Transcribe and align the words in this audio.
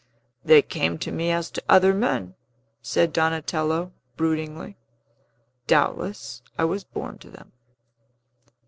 "They 0.43 0.63
came 0.63 0.97
to 0.97 1.11
me 1.11 1.29
as 1.29 1.51
to 1.51 1.63
other 1.69 1.93
men," 1.93 2.33
said 2.81 3.13
Donatello 3.13 3.91
broodingly. 4.17 4.75
"Doubtless 5.67 6.41
I 6.57 6.65
was 6.65 6.83
born 6.83 7.19
to 7.19 7.29
them." 7.29 7.51